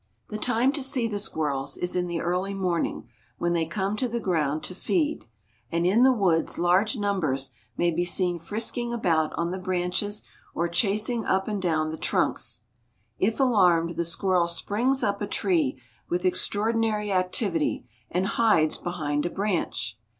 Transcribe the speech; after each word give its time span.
The 0.29 0.37
time 0.39 0.71
to 0.71 0.81
see 0.81 1.07
the 1.07 1.19
squirrels 1.19 1.77
is 1.77 1.95
in 1.95 2.07
the 2.07 2.21
early 2.21 2.55
morning 2.55 3.07
when 3.37 3.53
they 3.53 3.67
come 3.67 3.95
to 3.97 4.07
the 4.07 4.19
ground 4.19 4.63
to 4.63 4.73
feed, 4.73 5.25
and 5.71 5.85
in 5.85 6.01
the 6.01 6.11
woods 6.11 6.57
large 6.57 6.97
numbers 6.97 7.51
may 7.77 7.91
be 7.91 8.03
seen 8.03 8.39
frisking 8.39 8.91
about 8.91 9.31
on 9.33 9.51
the 9.51 9.59
branches 9.59 10.23
or 10.55 10.67
chasing 10.67 11.23
up 11.23 11.47
and 11.47 11.61
down 11.61 11.91
the 11.91 11.97
trunks. 11.97 12.61
If 13.19 13.39
alarmed 13.39 13.91
the 13.91 14.03
squirrel 14.03 14.47
springs 14.47 15.03
up 15.03 15.21
a 15.21 15.27
tree 15.27 15.79
with 16.09 16.25
extraordinary 16.25 17.11
activity 17.11 17.85
and 18.09 18.25
hides 18.25 18.79
behind 18.79 19.27
a 19.27 19.29
branch. 19.29 19.99